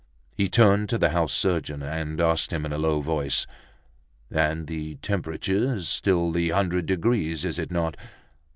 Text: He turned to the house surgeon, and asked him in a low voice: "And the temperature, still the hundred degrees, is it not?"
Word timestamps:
He 0.35 0.49
turned 0.49 0.89
to 0.89 0.97
the 0.97 1.11
house 1.11 1.31
surgeon, 1.31 1.83
and 1.83 2.19
asked 2.19 2.51
him 2.51 2.65
in 2.65 2.73
a 2.73 2.79
low 2.79 3.01
voice: 3.01 3.45
"And 4.31 4.65
the 4.65 4.95
temperature, 4.95 5.79
still 5.83 6.31
the 6.31 6.49
hundred 6.49 6.87
degrees, 6.87 7.45
is 7.45 7.59
it 7.59 7.69
not?" 7.69 7.95